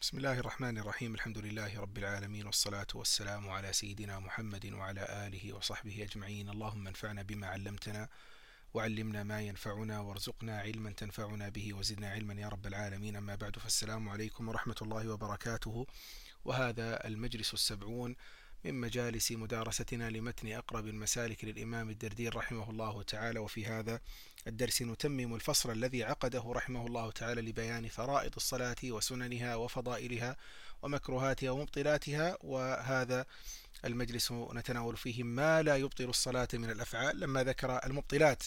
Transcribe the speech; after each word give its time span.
بسم 0.00 0.16
الله 0.16 0.38
الرحمن 0.38 0.78
الرحيم 0.78 1.14
الحمد 1.14 1.38
لله 1.38 1.80
رب 1.80 1.98
العالمين 1.98 2.46
والصلاة 2.46 2.86
والسلام 2.94 3.48
على 3.48 3.72
سيدنا 3.72 4.18
محمد 4.18 4.66
وعلى 4.66 5.26
آله 5.26 5.52
وصحبه 5.52 6.02
أجمعين 6.02 6.48
اللهم 6.48 6.86
انفعنا 6.86 7.22
بما 7.22 7.46
علمتنا 7.46 8.08
وعلمنا 8.74 9.22
ما 9.22 9.40
ينفعنا 9.40 10.00
وارزقنا 10.00 10.58
علما 10.58 10.90
تنفعنا 10.90 11.48
به 11.48 11.74
وزدنا 11.74 12.10
علما 12.10 12.34
يا 12.34 12.48
رب 12.48 12.66
العالمين 12.66 13.16
أما 13.16 13.34
بعد 13.34 13.58
فالسلام 13.58 14.08
عليكم 14.08 14.48
ورحمة 14.48 14.76
الله 14.82 15.08
وبركاته 15.08 15.86
وهذا 16.44 17.06
المجلس 17.06 17.54
السبعون 17.54 18.16
من 18.64 18.74
مجالس 18.74 19.32
مدارستنا 19.32 20.10
لمتن 20.10 20.52
أقرب 20.52 20.86
المسالك 20.86 21.44
للإمام 21.44 21.90
الدردير 21.90 22.36
رحمه 22.36 22.70
الله 22.70 23.02
تعالى 23.02 23.38
وفي 23.38 23.66
هذا 23.66 24.00
الدرس 24.46 24.82
نتمم 24.82 25.34
الفصل 25.34 25.70
الذي 25.70 26.04
عقده 26.04 26.44
رحمه 26.46 26.86
الله 26.86 27.10
تعالى 27.10 27.40
لبيان 27.40 27.88
فرائض 27.88 28.32
الصلاة 28.36 28.76
وسننها 28.84 29.56
وفضائلها 29.56 30.36
ومكروهاتها 30.82 31.50
ومبطلاتها 31.50 32.36
وهذا 32.40 33.26
المجلس 33.84 34.32
نتناول 34.32 34.96
فيه 34.96 35.22
ما 35.22 35.62
لا 35.62 35.76
يبطل 35.76 36.04
الصلاة 36.04 36.48
من 36.54 36.70
الأفعال 36.70 37.20
لما 37.20 37.44
ذكر 37.44 37.80
المبطلات. 37.86 38.42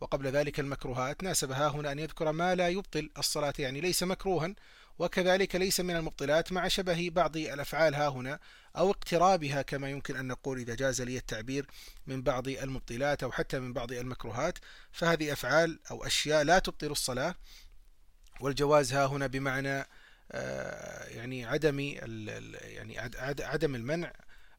وقبل 0.00 0.26
ذلك 0.26 0.60
المكروهات 0.60 1.22
ناسبها 1.22 1.68
هنا 1.68 1.92
أن 1.92 1.98
يذكر 1.98 2.32
ما 2.32 2.54
لا 2.54 2.68
يبطل 2.68 3.10
الصلاة 3.18 3.54
يعني 3.58 3.80
ليس 3.80 4.02
مكروها 4.02 4.54
وكذلك 4.98 5.56
ليس 5.56 5.80
من 5.80 5.96
المبطلات 5.96 6.52
مع 6.52 6.68
شبه 6.68 7.10
بعض 7.12 7.36
الأفعال 7.36 7.94
ها 7.94 8.08
هنا 8.08 8.38
أو 8.76 8.90
اقترابها 8.90 9.62
كما 9.62 9.90
يمكن 9.90 10.16
أن 10.16 10.26
نقول 10.26 10.58
إذا 10.58 10.74
جاز 10.74 11.02
لي 11.02 11.16
التعبير 11.16 11.66
من 12.06 12.22
بعض 12.22 12.48
المبطلات 12.48 13.22
أو 13.22 13.32
حتى 13.32 13.58
من 13.58 13.72
بعض 13.72 13.92
المكروهات 13.92 14.58
فهذه 14.92 15.32
أفعال 15.32 15.78
أو 15.90 16.06
أشياء 16.06 16.44
لا 16.44 16.58
تبطل 16.58 16.90
الصلاة. 16.90 17.34
والجواز 18.40 18.92
ها 18.92 19.06
هنا 19.06 19.26
بمعنى 19.26 19.86
آه، 20.32 21.04
يعني 21.04 21.44
عدم 21.44 21.80
يعني 21.80 22.98
عدم 23.40 23.74
المنع 23.74 24.12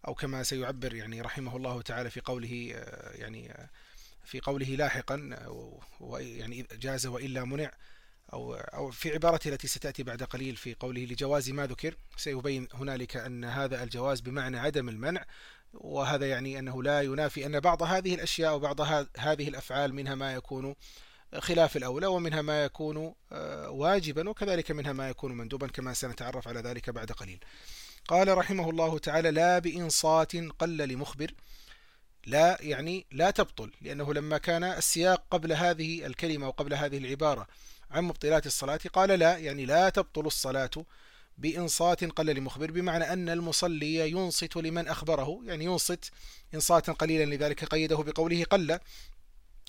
أو 0.07 0.13
كما 0.13 0.43
سيعبر 0.43 0.93
يعني 0.93 1.21
رحمه 1.21 1.57
الله 1.57 1.81
تعالى 1.81 2.09
في 2.09 2.19
قوله 2.19 2.71
آه، 2.75 3.11
يعني 3.15 3.51
آه، 3.51 3.69
في 4.25 4.39
قوله 4.39 4.65
لاحقا 4.65 5.15
يعني 6.11 6.67
جاز 6.71 7.05
وإلا 7.05 7.43
منع. 7.43 7.71
أو 8.35 8.53
أو 8.53 8.91
في 8.91 9.13
عبارته 9.13 9.49
التي 9.49 9.67
ستأتي 9.67 10.03
بعد 10.03 10.23
قليل 10.23 10.55
في 10.55 10.75
قوله 10.79 11.01
لجواز 11.05 11.49
ما 11.49 11.67
ذكر 11.67 11.95
سيبين 12.17 12.67
هنالك 12.73 13.17
أن 13.17 13.45
هذا 13.45 13.83
الجواز 13.83 14.21
بمعنى 14.21 14.59
عدم 14.59 14.89
المنع 14.89 15.25
وهذا 15.73 16.29
يعني 16.29 16.59
أنه 16.59 16.83
لا 16.83 17.01
ينافي 17.01 17.45
أن 17.45 17.59
بعض 17.59 17.83
هذه 17.83 18.15
الأشياء 18.15 18.55
وبعض 18.55 18.81
هذه 19.17 19.47
الأفعال 19.47 19.93
منها 19.93 20.15
ما 20.15 20.33
يكون 20.33 20.75
خلاف 21.39 21.77
الأولى 21.77 22.07
ومنها 22.07 22.41
ما 22.41 22.63
يكون 22.63 23.13
آه، 23.31 23.69
واجبا 23.69 24.29
وكذلك 24.29 24.71
منها 24.71 24.93
ما 24.93 25.09
يكون 25.09 25.31
مندوبا 25.37 25.67
كما 25.67 25.93
سنتعرف 25.93 26.47
على 26.47 26.59
ذلك 26.59 26.89
بعد 26.89 27.11
قليل. 27.11 27.39
قال 28.07 28.37
رحمه 28.37 28.69
الله 28.69 28.99
تعالى 28.99 29.31
لا 29.31 29.59
بإنصات 29.59 30.35
قل 30.35 30.77
لمخبر 30.77 31.31
لا 32.25 32.57
يعني 32.61 33.05
لا 33.11 33.31
تبطل 33.31 33.71
لأنه 33.81 34.13
لما 34.13 34.37
كان 34.37 34.63
السياق 34.63 35.23
قبل 35.31 35.53
هذه 35.53 36.05
الكلمة 36.05 36.47
وقبل 36.47 36.73
هذه 36.73 36.97
العبارة 36.97 37.47
عن 37.95 38.03
مبطلات 38.03 38.45
الصلاة 38.45 38.79
قال 38.93 39.09
لا 39.09 39.37
يعني 39.37 39.65
لا 39.65 39.89
تبطل 39.89 40.25
الصلاة 40.25 40.69
بإنصات 41.37 42.03
قل 42.03 42.25
لمخبر 42.25 42.71
بمعنى 42.71 43.13
أن 43.13 43.29
المصلي 43.29 44.11
ينصت 44.11 44.55
لمن 44.55 44.87
أخبره 44.87 45.39
يعني 45.45 45.65
ينصت 45.65 46.11
إنصاتا 46.53 46.91
قليلا 46.91 47.35
لذلك 47.35 47.65
قيده 47.65 47.97
بقوله 47.97 48.43
قل. 48.43 48.79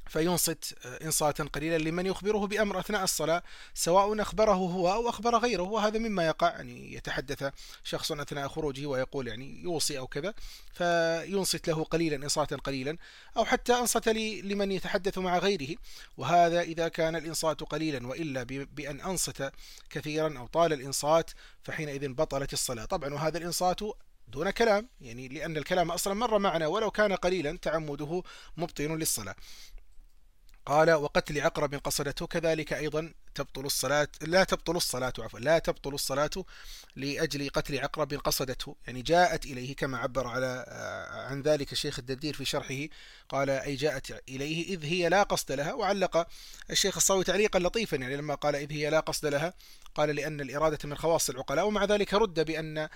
فينصت 0.09 0.75
إنصاتا 0.87 1.45
قليلا 1.45 1.79
لمن 1.79 2.07
يخبره 2.07 2.47
بأمر 2.47 2.81
أثناء 2.81 3.05
الصلاة 3.05 3.43
سواء 3.75 4.23
أخبره 4.23 4.53
هو 4.53 4.93
أو 4.93 5.09
أخبر 5.09 5.39
غيره 5.39 5.63
وهذا 5.63 5.99
مما 5.99 6.27
يقع 6.27 6.51
يعني 6.51 6.95
يتحدث 6.95 7.53
شخص 7.85 8.13
أثناء 8.13 8.49
خروجه 8.49 8.87
ويقول 8.87 9.29
يعني 9.29 9.63
يوصي 9.63 9.99
أو 9.99 10.07
كذا 10.07 10.35
فينصت 10.73 11.69
له 11.69 11.85
قليلا 11.85 12.17
إنصاتا 12.17 12.57
قليلا 12.57 12.97
أو 13.37 13.45
حتى 13.45 13.73
أنصت 13.73 14.09
لي 14.09 14.43
لمن 14.43 14.73
يتحدث 14.73 15.19
مع 15.19 15.39
غيره 15.39 15.77
وهذا 16.17 16.61
إذا 16.61 16.89
كان 16.89 17.17
الإنصات 17.17 17.61
قليلا 17.61 18.07
وإلا 18.07 18.43
بأن 18.43 19.01
أنصت 19.01 19.53
كثيرا 19.91 20.39
أو 20.39 20.47
طال 20.47 20.73
الإنصات 20.73 21.31
فحينئذ 21.63 22.09
بطلت 22.09 22.53
الصلاة. 22.53 22.85
طبعا 22.85 23.15
وهذا 23.15 23.39
الإنصات 23.39 23.81
دون 24.29 24.51
كلام 24.51 24.89
يعني 25.01 25.29
لأن 25.29 25.57
الكلام 25.57 25.91
أصلا 25.91 26.15
مر 26.15 26.39
معنا 26.39 26.67
ولو 26.67 26.91
كان 26.91 27.13
قليلا 27.13 27.59
تعمده 27.63 28.23
مبطن 28.57 28.99
للصلاة. 28.99 29.35
قال 30.67 30.91
وقتل 30.91 31.41
عقرب 31.41 31.75
قصدته 31.75 32.27
كذلك 32.27 32.73
أيضا 32.73 33.13
تبطل 33.37 33.65
الصلاة 33.67 34.09
لا 34.23 34.45
تبطل 34.45 34.77
الصلاة 34.77 35.13
عفوا 35.19 35.41
لا 35.41 35.59
تبطل 35.59 35.95
الصلاة 35.95 36.31
لأجل 36.97 37.51
قتل 37.51 37.79
عقرب 37.79 38.15
قصدته. 38.15 38.77
يعني 38.87 39.03
جاءت 39.03 39.47
إليه 39.47 39.77
كما 39.77 39.99
عبر 39.99 40.27
على 40.27 40.65
آه، 40.69 41.27
عن 41.27 41.43
ذلك 41.43 41.73
الشيخ 41.73 41.99
الدردير 41.99 42.35
في 42.35 42.45
شرحه 42.45 42.89
قال 43.29 43.51
أي 43.51 43.77
جاءت 43.77 44.29
إليه 44.29 44.75
إذ 44.75 44.85
هي 44.85 45.09
لا 45.09 45.23
قصد 45.23 45.53
لها 45.53 45.73
وعلق 45.73 46.27
الشيخ 46.71 46.97
الصاوي 46.97 47.25
تعليقا 47.25 47.59
لطيفا 47.59 47.97
يعني 47.97 48.17
لما 48.17 48.35
قال 48.35 48.57
إذ 48.57 48.73
هي 48.73 48.91
لا 48.91 49.01
قصد 49.01 49.27
لها 49.27 49.55
قال 49.95 50.17
لأن 50.17 50.41
الإرادة 50.41 50.79
من 50.85 50.97
خواص 50.97 51.31
العقلاء 51.31 51.67
ومع 51.67 51.85
ذلك 51.85 52.15
رد 52.15 52.41
بأن 52.41 52.89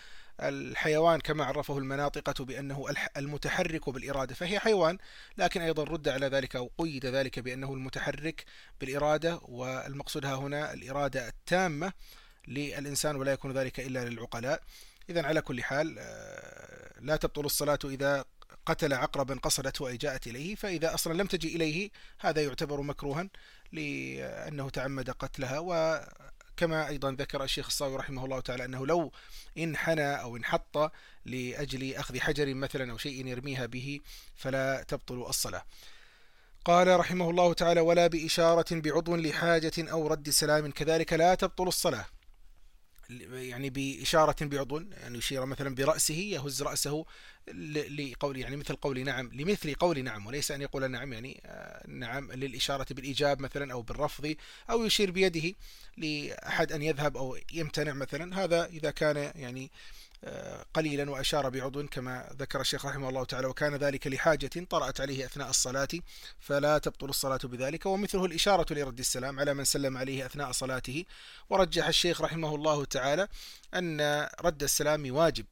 الحيوان 0.43 1.21
كما 1.21 1.45
عرفه 1.45 1.79
المناطقة 1.79 2.45
بأنه 2.45 2.87
المتحرك 3.17 3.91
بالإرادة 3.91 4.35
فهي 4.35 4.59
حيوان 4.59 4.99
لكن 5.39 5.61
أيضا 5.61 5.85
رد 5.85 6.09
على 6.09 6.27
ذلك 6.27 6.57
أو 6.57 6.71
قيد 6.79 7.07
ذلك 7.07 7.39
بأنه 7.39 7.75
المتحرك 7.75 8.45
بالإرادة 8.81 9.41
والمقصود 9.43 10.27
هنا 10.35 10.73
الإرادة 10.73 11.29
التامة 11.29 11.93
للإنسان 12.49 13.17
ولا 13.17 13.33
يكون 13.33 13.53
ذلك 13.53 13.81
إلا 13.81 14.05
للعقلاء. 14.05 14.63
إذا 15.11 15.27
على 15.27 15.43
كل 15.43 15.63
حال 15.63 15.97
آه، 15.99 17.01
لا 17.01 17.17
تبطل 17.17 17.45
الصلاة 17.45 17.79
إذا 17.85 18.25
قتل 18.67 18.95
عقربا 18.95 19.35
قصدته 19.35 19.89
أي 19.89 19.97
جاءت 19.97 20.27
إليه 20.27 20.55
فإذا 20.55 20.95
أصلا 20.95 21.15
لم 21.15 21.27
تجي 21.27 21.57
إليه 21.57 21.91
هذا 22.21 22.43
يعتبر 22.43 22.81
مكروها 22.81 23.29
لأنه 23.73 24.71
تعمد 24.71 25.11
قتلها. 25.11 25.61
كما 26.57 26.89
أيضا 26.89 27.13
ذكر 27.13 27.45
الشيخ 27.45 27.67
الصاوي 27.67 27.97
رحمه 27.97 28.25
الله 28.25 28.41
تعالى 28.41 28.65
أنه 28.65 28.87
لو 28.87 29.13
انحنى 29.59 30.21
أو 30.21 30.37
انحط 30.37 30.93
لأجل 31.25 31.95
أخذ 31.95 32.21
حجر 32.21 32.55
مثلا 32.55 32.93
أو 32.93 32.99
شيء 32.99 33.27
يرميها 33.27 33.67
به 33.67 34.01
فلا 34.37 34.83
تبطل 34.89 35.27
الصلاة. 35.29 35.65
قال 36.65 37.01
رحمه 37.01 37.31
الله 37.31 37.53
تعالى 37.53 37.81
ولا 37.81 38.07
بإشارة 38.07 38.67
بعضو 38.71 39.17
لحاجة 39.17 39.73
أو 39.79 40.07
رد 40.07 40.31
سلام 40.31 40.71
كذلك 40.71 41.13
لا 41.13 41.35
تبطل 41.35 41.69
الصلاة. 41.69 42.07
يعني 43.33 43.71
بإشارة 43.71 44.37
بعضو 44.41 44.79
يعني 44.79 45.19
يشير 45.19 45.47
مثلا 45.47 45.75
برأسه 45.75 46.15
يهز 46.15 46.63
رأسه 46.63 47.05
لقول 47.99 48.39
يعني 48.39 48.57
مثل 48.57 48.77
قول 48.77 49.05
نعم 49.05 49.31
لمثل 49.33 49.75
قول 49.75 50.05
نعم 50.05 50.27
وليس 50.27 50.51
أن 50.51 50.63
يقول 50.63 50.91
نعم 50.91 51.13
يعني 51.13 51.43
آه، 51.47 51.87
نعم 51.89 52.33
للإشارة 52.33 52.87
بالإيجاب 52.91 53.41
مثلا 53.41 53.73
أو 53.73 53.83
بالرفض 53.83 54.35
أو 54.71 54.85
يشير 54.85 55.11
بيده 55.11 55.55
لأحد 55.97 56.73
أن 56.73 56.83
يذهب 56.83 57.17
أو 57.17 57.39
يمتنع 57.53 57.93
مثلا. 57.93 58.45
هذا 58.45 58.67
إذا 58.67 58.91
كان 58.91 59.33
يعني 59.35 59.71
قليلا 60.75 61.11
وأشار 61.11 61.49
بعضو 61.49 61.87
كما 61.87 62.29
ذكر 62.39 62.61
الشيخ 62.61 62.87
رحمه 62.87 63.09
الله 63.09 63.25
تعالى 63.25 63.47
وكان 63.47 63.75
ذلك 63.75 64.07
لحاجة 64.07 64.51
طرأت 64.71 65.01
عليه 65.01 65.25
أثناء 65.25 65.51
الصلاة 65.51 65.89
فلا 66.41 66.79
تبطل 66.79 67.09
الصلاة 67.09 67.41
بذلك 67.45 67.87
ومثله 67.87 68.25
الإشارة 68.25 68.75
لرد 68.75 68.99
السلام 68.99 69.41
على 69.41 69.55
من 69.55 69.65
سلم 69.65 69.97
عليه 69.97 70.27
أثناء 70.27 70.53
صلاته 70.53 71.05
ورجح 71.51 71.89
الشيخ 71.89 72.21
رحمه 72.21 72.55
الله 72.55 72.85
تعالى 72.85 73.29
أن 73.75 74.29
رد 74.41 74.63
السلام 74.63 75.15
واجب. 75.15 75.45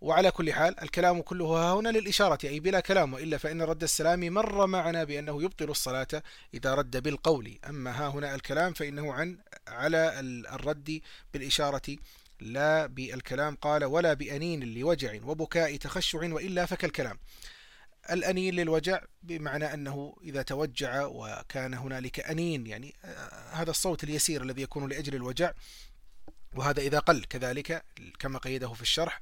وعلى 0.00 0.30
كل 0.30 0.52
حال 0.52 0.80
الكلام 0.80 1.22
كله 1.22 1.72
هنا 1.74 1.88
للإشارة 1.88 2.38
أي 2.44 2.60
بلا 2.60 2.80
كلام 2.80 3.14
وإلا 3.14 3.38
فإن 3.38 3.62
رد 3.62 3.82
السلام 3.82 4.20
مر 4.20 4.66
معنا 4.66 5.04
بأنه 5.04 5.42
يبطل 5.42 5.70
الصلاة 5.70 6.22
إذا 6.54 6.74
رد 6.74 7.02
بالقول. 7.02 7.58
أما 7.68 7.90
ها 7.90 8.08
هنا 8.08 8.34
الكلام 8.34 8.72
فإنه 8.72 9.12
عن 9.12 9.38
على 9.68 10.20
الرد 10.54 11.00
بالإشارة 11.34 11.96
لا 12.40 12.86
بالكلام 12.86 13.54
قال 13.54 13.84
ولا 13.84 14.14
بأنين 14.14 14.74
لوجع 14.74 15.14
وبكاء 15.24 15.76
تخشع 15.76 16.18
وإلا 16.18 16.66
فكالكلام 16.66 17.18
الأنين 18.10 18.54
للوجع 18.54 19.00
بمعنى 19.22 19.74
أنه 19.74 20.16
إذا 20.22 20.42
توجع 20.42 21.06
وكان 21.06 21.74
هنالك 21.74 22.20
أنين 22.20 22.66
يعني 22.66 22.94
آه، 23.04 23.50
هذا 23.52 23.70
الصوت 23.70 24.04
اليسير 24.04 24.42
الذي 24.42 24.62
يكون 24.62 24.88
لأجل 24.88 25.14
الوجع 25.14 25.52
وهذا 26.54 26.80
إذا 26.80 26.98
قل 26.98 27.24
كذلك 27.24 27.84
كما 28.18 28.38
قيده 28.38 28.72
في 28.72 28.82
الشرح. 28.82 29.20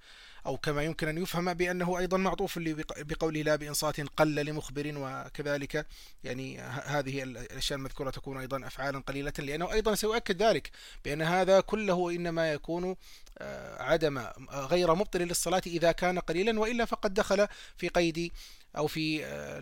أو 0.48 0.56
كما 0.56 0.82
يمكن 0.82 1.08
أن 1.08 1.18
يفهم 1.18 1.54
بأنه 1.54 1.98
أيضا 1.98 2.16
معطوف 2.16 2.58
بقوله 2.98 3.42
لا 3.42 3.56
بإنصات 3.56 4.00
قل 4.00 4.34
لمخبر 4.34 4.92
وكذلك. 4.96 5.86
يعني 6.24 6.60
هذه 6.60 7.22
الأشياء 7.22 7.78
المذكورة 7.78 8.10
تكون 8.10 8.38
أيضا 8.38 8.66
أفعالا 8.66 8.98
قليلة. 8.98 9.32
لأنه 9.38 9.72
أيضا 9.72 9.94
سيؤكد 9.94 10.42
ذلك 10.42 10.70
بأن 11.04 11.22
هذا 11.22 11.60
كله 11.60 12.10
إنما 12.10 12.52
يكون 12.52 12.96
آه، 13.38 13.82
عدم 13.82 14.18
غير 14.50 14.94
مبطل 14.94 15.20
للصلاة 15.20 15.62
إذا 15.66 15.92
كان 15.92 16.18
قليلا 16.18 16.60
وإلا 16.60 16.84
فقد 16.84 17.14
دخل 17.14 17.46
في 17.76 17.88
قيد 17.88 18.32
أو 18.76 18.86
في 18.86 19.24
آه، 19.24 19.60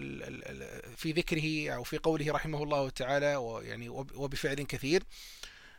في 0.96 1.12
ذكره 1.12 1.70
أو 1.70 1.82
في 1.82 1.98
قوله 1.98 2.32
رحمه 2.32 2.62
الله 2.62 2.90
تعالى 2.90 3.36
ويعني 3.36 3.88
وبفعل 3.88 4.54
كثير. 4.54 5.02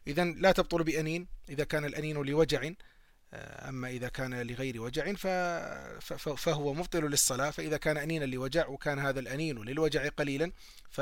إذا 0.07 0.23
لا 0.23 0.51
تبطل 0.51 0.83
بأنين. 0.83 1.27
إذا 1.49 1.63
كان 1.63 1.85
الأنين 1.85 2.17
لوجع 2.17 2.71
أما 3.33 3.89
إذا 3.89 4.09
كان 4.09 4.41
لغير 4.41 4.81
وجع 4.81 5.13
فهو 6.37 6.73
مبطل 6.73 7.03
للصلاة 7.03 7.49
فإذا 7.49 7.77
كان 7.77 7.97
أنينا 7.97 8.25
لوجع 8.25 8.67
وكان 8.67 8.99
هذا 8.99 9.19
الأنين 9.19 9.63
للوجع 9.63 10.07
قليلا 10.07 10.51
ف 10.89 11.01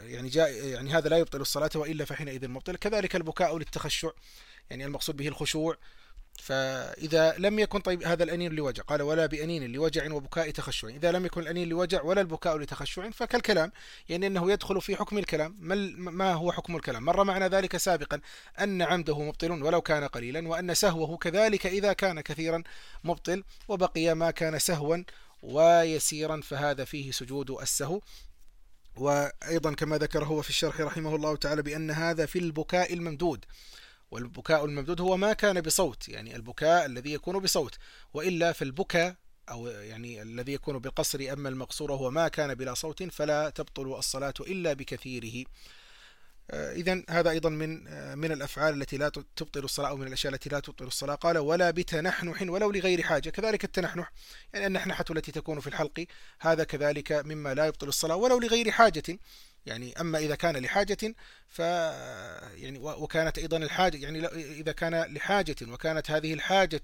يعني 0.00 0.28
جاء 0.28 0.50
يعني 0.50 0.90
هذا 0.90 1.08
لا 1.08 1.18
يبطل 1.18 1.40
الصلاة 1.40 1.70
وإلا 1.74 2.04
فحينئذ 2.04 2.48
مبطل. 2.48 2.76
كذلك 2.76 3.16
البكاء 3.16 3.58
للتخشع 3.58 4.10
يعني 4.70 4.84
المقصود 4.84 5.16
به 5.16 5.28
الخشوع. 5.28 5.76
فإذا 6.40 7.34
لم 7.38 7.58
يكن 7.58 7.80
طيب 7.80 8.02
هذا 8.02 8.24
الأنين 8.24 8.52
لوجع 8.52 8.82
قال 8.82 9.02
ولا 9.02 9.26
بأنين 9.26 9.72
لوجع 9.72 10.12
وبكاء 10.12 10.50
تخشع. 10.50 10.88
إذا 10.88 11.12
لم 11.12 11.26
يكن 11.26 11.40
الأنين 11.40 11.68
لوجع 11.68 12.02
ولا 12.02 12.20
البكاء 12.20 12.58
لتخشع 12.58 13.10
فكالكلام 13.10 13.72
يعني 14.08 14.26
أنه 14.26 14.52
يدخل 14.52 14.80
في 14.80 14.96
حكم 14.96 15.18
الكلام. 15.18 15.56
ما 15.98 16.32
هو 16.32 16.52
حكم 16.52 16.76
الكلام؟ 16.76 17.04
مر 17.04 17.24
معنا 17.24 17.48
ذلك 17.48 17.76
سابقا 17.76 18.20
أن 18.60 18.82
عمده 18.82 19.18
مبطل 19.18 19.50
ولو 19.62 19.80
كان 19.80 20.04
قليلا 20.04 20.48
وأن 20.48 20.74
سهوه 20.74 21.16
كذلك 21.16 21.66
إذا 21.66 21.92
كان 21.92 22.20
كثيرا 22.20 22.62
مبطل 23.04 23.44
وبقي 23.68 24.14
ما 24.14 24.30
كان 24.30 24.58
سهوا 24.58 24.96
ويسيرا 25.42 26.40
فهذا 26.40 26.84
فيه 26.84 27.10
سجود 27.10 27.50
السهو. 27.50 28.00
وأيضا 28.96 29.74
كما 29.74 29.98
ذكر 29.98 30.24
هو 30.24 30.42
في 30.42 30.50
الشرح 30.50 30.80
رحمه 30.80 31.14
الله 31.14 31.36
تعالى 31.36 31.62
بأن 31.62 31.90
هذا 31.90 32.26
في 32.26 32.38
البكاء 32.38 32.92
الممدود. 32.92 33.44
والبكاء 34.10 34.64
الممدود 34.64 35.00
هو 35.00 35.16
ما 35.16 35.32
كان 35.32 35.60
بصوت 35.60 36.08
يعني 36.08 36.36
البكاء 36.36 36.86
الذي 36.86 37.12
يكون 37.12 37.38
بصوت 37.38 37.78
وإلا 38.14 38.52
في 38.52 38.62
البكاء 38.62 39.16
أو 39.50 39.66
يعني 39.66 40.22
الذي 40.22 40.52
يكون 40.52 40.78
بالقصر 40.78 41.28
أما 41.32 41.48
المقصور 41.48 41.92
هو 41.92 42.10
ما 42.10 42.28
كان 42.28 42.54
بلا 42.54 42.74
صوت 42.74 43.02
فلا 43.02 43.50
تبطل 43.50 43.98
الصلاة 43.98 44.34
إلا 44.40 44.72
بكثيره. 44.72 45.46
آه، 46.50 46.72
إذا 46.72 47.02
هذا 47.10 47.30
أيضا 47.30 47.48
من 47.48 47.88
آه، 47.88 48.14
من 48.14 48.32
الأفعال 48.32 48.82
التي 48.82 48.96
لا 48.96 49.08
تبطل 49.08 49.64
الصلاة 49.64 49.88
أو 49.88 49.96
من 49.96 50.06
الأشياء 50.06 50.34
التي 50.34 50.48
لا 50.48 50.60
تبطل 50.60 50.86
الصلاة. 50.86 51.14
قال 51.14 51.38
ولا 51.38 51.70
بتنحنح 51.70 52.42
ولو 52.42 52.70
لغير 52.70 53.02
حاجة. 53.02 53.30
كذلك 53.30 53.64
التنحنح 53.64 54.12
يعني 54.52 54.66
النحنحة 54.66 55.04
التي 55.10 55.32
تكون 55.32 55.60
في 55.60 55.66
الحلق 55.66 56.04
هذا 56.40 56.64
كذلك 56.64 57.12
مما 57.12 57.54
لا 57.54 57.66
يبطل 57.66 57.88
الصلاة 57.88 58.16
ولو 58.16 58.38
لغير 58.38 58.70
حاجة. 58.70 59.18
يعني 59.66 60.00
أما 60.00 60.18
إذا 60.18 60.34
كان 60.34 60.56
لحاجة 60.56 61.14
ف 61.48 61.58
يعني 61.58 62.78
وكانت 62.78 63.38
أيضا 63.38 63.56
الحاجة 63.56 63.96
يعني 63.96 64.26
إذا 64.60 64.72
كان 64.72 65.14
لحاجة 65.14 65.56
وكانت 65.62 66.10
هذه 66.10 66.34
الحاجة 66.34 66.80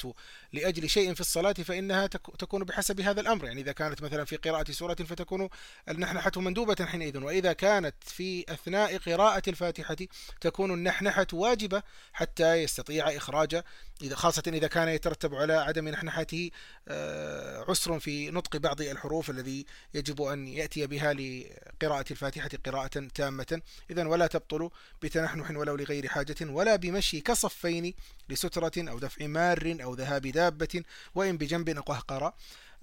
لأجل 0.52 0.88
شيء 0.88 1.14
في 1.14 1.20
الصلاة 1.20 1.52
فإنها 1.52 2.06
تكون 2.06 2.64
بحسب 2.64 3.00
هذا 3.00 3.20
الأمر. 3.20 3.44
يعني 3.44 3.60
إذا 3.60 3.72
كانت 3.72 4.02
مثلا 4.02 4.24
في 4.24 4.36
قراءة 4.36 4.70
سورة 4.70 4.94
فتكون 4.94 5.48
النحنحة 5.88 6.32
مندوبة 6.36 6.84
حينئذ. 6.84 7.18
وإذا 7.18 7.52
كانت 7.52 7.94
في 8.00 8.44
أثناء 8.48 8.98
قراءة 8.98 9.42
الفاتحة 9.48 9.96
تكون 10.40 10.74
النحنحة 10.74 11.26
واجبة 11.32 11.82
حتى 12.12 12.54
يستطيع 12.54 13.16
إخراج 13.16 13.62
إذا 14.02 14.16
خاصة 14.16 14.42
إذا 14.46 14.66
كان 14.66 14.88
يترتب 14.88 15.34
على 15.34 15.52
عدم 15.52 15.88
نحنحته 15.88 16.50
آه، 16.88 17.64
عسر 17.68 18.00
في 18.00 18.30
نطق 18.30 18.56
بعض 18.56 18.80
الحروف 18.80 19.30
الذي 19.30 19.66
يجب 19.94 20.22
أن 20.22 20.48
يأتي 20.48 20.86
بها 20.86 21.12
لقراءة 21.12 22.04
الفاتحة 22.10 22.50
قراءة 22.66 23.08
تامة. 23.14 23.62
إذا 23.90 24.06
ولا 24.06 24.26
تبطل 24.26 24.70
بتنحنح 25.02 25.50
ولو 25.50 25.76
لغير 25.76 26.08
حاجة 26.08 26.36
ولا 26.40 26.76
بمشي 26.76 27.20
كصفين 27.20 27.94
لسترة 28.28 28.72
أو 28.90 28.98
دفع 28.98 29.26
مار 29.26 29.76
أو 29.82 29.94
ذهاب 29.94 30.22
دابة 30.26 30.82
وإن 31.14 31.36
بجنب 31.36 31.78
قهقرة 31.78 32.34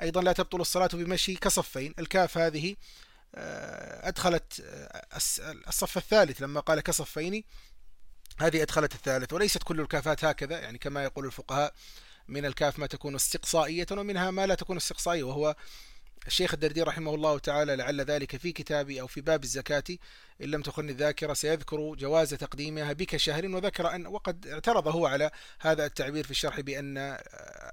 أيضا 0.01 0.21
لا 0.21 0.33
تبطل 0.33 0.61
الصلاة 0.61 0.89
بمشي 0.93 1.35
كصفين. 1.35 1.93
الكاف 1.99 2.37
هذه 2.37 2.75
آه، 3.35 4.07
أدخلت 4.07 4.61
آه، 4.65 5.05
الصف 5.67 5.97
الثالث 5.97 6.41
لما 6.41 6.59
قال 6.59 6.79
كصفين 6.79 7.43
هذه 8.41 8.61
أدخلت 8.61 8.95
الثالث 8.95 9.33
وليست 9.33 9.63
كل 9.63 9.79
الكافات 9.79 10.25
هكذا 10.25 10.59
يعني 10.59 10.77
كما 10.77 11.03
يقول 11.03 11.25
الفقهاء 11.25 11.73
من 12.27 12.45
الكاف 12.45 12.79
ما 12.79 12.87
تكون 12.87 13.15
استقصائية 13.15 13.87
ومنها 13.91 14.31
ما 14.31 14.47
لا 14.47 14.55
تكون 14.55 14.77
استقصائية 14.77 15.23
وهو 15.23 15.55
الشيخ 16.27 16.53
الدردي 16.53 16.81
رحمه 16.81 17.15
الله 17.15 17.39
تعالى 17.39 17.75
لعل 17.75 18.01
ذلك 18.01 18.35
في 18.37 18.51
كتابي 18.51 19.01
أو 19.01 19.07
في 19.07 19.21
باب 19.21 19.43
الزكاة 19.43 19.83
إن 20.41 20.51
لم 20.51 20.61
تخن 20.61 20.89
الذاكرة 20.89 21.33
سيذكر 21.33 21.95
جواز 21.95 22.33
تقديمها 22.33 22.93
بك 22.93 23.17
شهر 23.17 23.45
وذكر 23.45 23.95
أن 23.95 24.07
وقد 24.07 24.47
اعترض 24.47 24.87
هو 24.87 25.05
على 25.05 25.31
هذا 25.59 25.85
التعبير 25.85 26.23
في 26.23 26.31
الشرح 26.31 26.59
بأن 26.59 27.17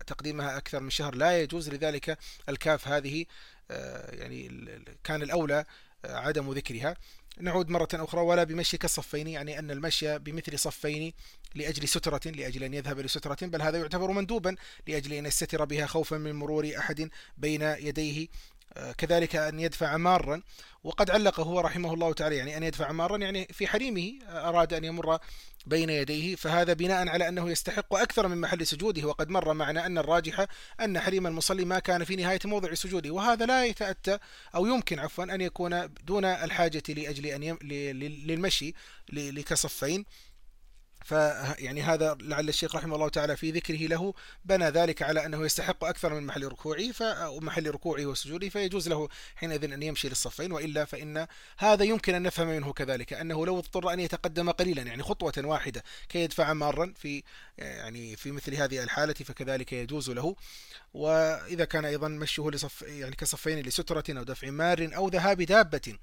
تقديمها 0.07 0.57
أكثر 0.57 0.81
من 0.81 0.91
شهر. 0.91 1.15
لا 1.15 1.43
يجوز 1.43 1.71
لذلك 1.71 2.19
الكاف 2.49 2.89
هذه 2.89 3.25
آه، 3.71 4.15
يعني 4.15 4.69
كان 5.05 5.23
الأولى 5.23 5.65
عدم 6.05 6.53
ذكرها. 6.53 6.97
نعود 7.41 7.71
مرة 7.71 7.89
أخرى 7.95 8.21
ولا 8.21 8.45
بمشي 8.45 8.79
كالصفين 8.79 9.27
يعني 9.27 9.59
أن 9.59 9.71
المشي 9.71 10.19
بمثل 10.19 10.59
صفين 10.59 11.13
لأجل 11.55 11.89
سترة 11.89 12.21
لأجل 12.31 12.65
أن 12.65 12.75
يذهب 12.75 12.99
لسترة 12.99 13.47
بل 13.47 13.63
هذا 13.63 13.79
يعتبر 13.79 14.11
مندوبا 14.11 14.57
لأجل 14.87 15.13
أن 15.13 15.27
يستتر 15.27 15.65
بها 15.65 15.87
خوفا 15.87 16.17
من 16.17 16.33
مرور 16.33 16.71
أحد 16.79 17.11
بين 17.39 17.63
يديه. 17.63 18.29
آه، 18.77 18.93
كذلك 18.93 19.37
أن 19.37 19.61
يدفع 19.61 19.97
مارا 19.97 20.43
وقد 20.85 21.11
علق 21.11 21.41
هو 21.41 21.61
رحمه 21.61 21.95
الله 21.95 22.13
تعالى 22.13 22.37
يعني 22.37 22.57
أن 22.57 22.63
يدفع 22.63 22.93
مارا 22.93 23.17
يعني 23.17 23.49
في 23.53 23.67
حريمه 23.67 24.13
أراد 24.29 24.73
أن 24.75 24.85
يمر 24.85 25.19
بين 25.67 25.91
يديه 25.91 26.37
فهذا 26.37 26.73
بناء 26.73 27.09
على 27.09 27.29
أنه 27.29 27.51
يستحق 27.51 27.95
أكثر 27.95 28.29
من 28.29 28.41
محل 28.41 28.67
سجوده 28.67 29.09
وقد 29.09 29.29
مر 29.29 29.55
معنا 29.55 29.87
أن 29.87 29.99
الراجح 29.99 30.47
أن 30.81 31.01
حريم 31.01 31.27
المصلي 31.27 31.65
ما 31.65 31.79
كان 31.79 32.05
في 32.05 32.17
نهاية 32.17 32.39
موضع 32.45 32.75
سجوده 32.75 33.11
وهذا 33.11 33.47
لا 33.47 33.65
يتأتى 33.65 34.19
أو 34.55 34.67
يمكن 34.67 34.99
عفوا 34.99 35.25
أن 35.25 35.41
يكون 35.41 35.89
دون 36.05 36.25
الحاجة 36.25 36.83
لأجل 36.89 37.27
أن 37.27 37.43
يم... 37.43 37.59
للمشي 38.27 38.75
لكصفين. 39.13 40.05
فيعني 41.07 41.83
هذا 41.83 42.17
لعل 42.21 42.49
الشيخ 42.49 42.77
رحمه 42.77 42.95
الله 42.95 43.09
تعالى 43.09 43.37
في 43.37 43.51
ذكره 43.51 43.77
له 43.77 44.15
بنى 44.45 44.69
ذلك 44.69 45.03
على 45.03 45.27
أنه 45.27 45.45
يستحق 45.45 45.85
أكثر 45.85 46.15
من 46.15 46.27
محل 46.27 46.45
ركوعه 46.45 47.31
ومحل 47.31 47.71
ركوعه 47.71 48.07
وسجوده 48.07 48.49
فيجوز 48.49 48.89
له 48.89 49.09
حينئذ 49.37 49.73
أن 49.73 49.83
يمشي 49.83 50.09
للصفين 50.09 50.53
وإلا 50.53 50.85
فإن 50.85 51.27
هذا 51.59 51.85
يمكن 51.85 52.15
أن 52.15 52.23
نفهم 52.23 52.49
منه 52.49 52.73
كذلك 52.73 53.13
أنه 53.13 53.47
لو 53.47 53.59
اضطر 53.59 53.93
أن 53.93 54.01
يتقدم 54.01 54.51
قليلا 54.51 54.83
يعني 54.83 55.03
خطوة 55.03 55.33
واحدة 55.37 55.83
كي 56.09 56.19
يدفع 56.19 56.53
مارا 56.53 56.93
في 56.97 57.23
يعني 57.59 58.17
في 58.17 58.33
مثل 58.33 58.55
هذه 58.55 58.83
الحالة 58.83 59.15
فكذلك 59.15 59.73
يجوز 59.73 60.11
له. 60.11 60.37
وإذا 60.95 61.65
كان 61.65 61.85
أيضا 61.85 62.09
مشيه 62.09 62.51
لصف 62.51 62.83
يعني 62.83 63.17
كصفين 63.17 63.59
لسترة 63.59 64.05
أو 64.09 64.23
دفع 64.23 64.51
مار 64.51 64.91
أو 64.97 65.09
ذهاب 65.09 65.43
دابة 65.43 65.97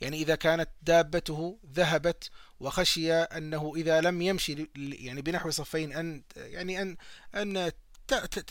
يعني 0.00 0.16
إذا 0.16 0.34
كانت 0.34 0.68
دابته 0.82 1.58
ذهبت 1.72 2.30
وخشي 2.60 3.12
أنه 3.12 3.72
إذا 3.76 4.00
لم 4.00 4.22
يمشي 4.22 4.70
يعني 4.76 5.22
بنحو 5.22 5.50
صفين 5.50 5.92
أن 5.92 6.22
يعني 6.36 6.82
أن 6.82 6.96
أن 7.34 7.72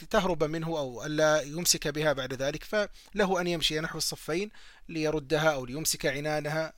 تهرب 0.09 0.43
منه 0.43 0.67
أو 0.67 1.05
ألا 1.05 1.41
يمسك 1.41 1.87
بها 1.87 2.13
بعد 2.13 2.33
ذلك 2.33 2.63
فله 2.63 3.41
أن 3.41 3.47
يمشي 3.47 3.79
نحو 3.79 3.97
الصفين 3.97 4.51
ليردها 4.89 5.53
أو 5.53 5.65
ليمسك 5.65 6.05
عنانها 6.05 6.73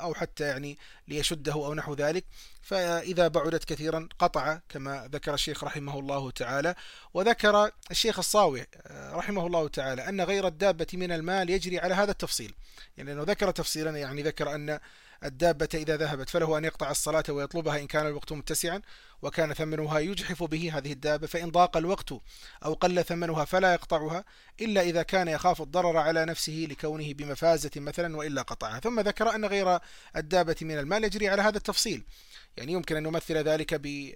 أو 0.00 0.14
حتى 0.14 0.44
يعني 0.44 0.78
ليشده 1.08 1.52
أو 1.52 1.74
نحو 1.74 1.94
ذلك. 1.94 2.24
فإذا 2.62 3.28
بعدت 3.28 3.64
كثيرا 3.64 4.08
قطع 4.18 4.58
كما 4.68 5.08
ذكر 5.12 5.34
الشيخ 5.34 5.64
رحمه 5.64 5.98
الله 5.98 6.30
تعالى. 6.30 6.74
وذكر 7.14 7.70
الشيخ 7.90 8.18
الصاوي 8.18 8.66
رحمه 8.90 9.46
الله 9.46 9.68
تعالى 9.68 10.08
أن 10.08 10.20
غير 10.20 10.46
الدابة 10.46 10.86
من 10.92 11.12
المال 11.12 11.50
يجري 11.50 11.78
على 11.78 11.94
هذا 11.94 12.10
التفصيل. 12.10 12.54
يعني 12.96 13.12
أنه 13.12 13.22
ذكر 13.22 13.50
تفصيلا 13.50 13.98
يعني 13.98 14.22
ذكر 14.22 14.54
أن 14.54 14.80
الدابة 15.24 15.68
إذا 15.74 15.96
ذهبت 15.96 16.30
فله 16.30 16.58
أن 16.58 16.64
يقطع 16.64 16.90
الصلاة 16.90 17.24
ويطلبها 17.28 17.78
إن 17.78 17.86
كان 17.86 18.06
الوقت 18.06 18.32
متسعا 18.32 18.82
وكان 19.22 19.54
ثمنها 19.54 19.98
يجحف 19.98 20.42
به 20.42 20.78
هذه 20.78 20.92
الدابة 20.92 21.26
فإن 21.26 21.50
ضاق 21.50 21.76
الوقت 21.76 22.12
أو 22.64 22.74
قل 22.74 23.04
ثمنها 23.04 23.44
فلا 23.44 23.72
يقطعها 23.72 24.24
إلا 24.60 24.80
إذا 24.80 25.02
كان 25.02 25.28
يخاف 25.28 25.62
الضرر 25.62 25.96
على 25.96 26.24
نفسه 26.24 26.66
لكونه 26.70 27.12
بمفازة 27.12 27.70
مثلا 27.76 28.16
وإلا 28.16 28.42
قطعها. 28.42 28.80
ثم 28.80 29.00
ذكر 29.00 29.34
أن 29.34 29.44
غير 29.44 29.78
الدابة 30.16 30.56
من 30.62 30.78
المال 30.78 31.04
يجري 31.04 31.28
على 31.28 31.42
هذا 31.42 31.56
التفصيل. 31.56 32.04
يعني 32.56 32.72
يمكن 32.72 32.96
أن 32.96 33.02
نمثل 33.02 33.36
ذلك 33.36 33.74
ب 33.74 34.14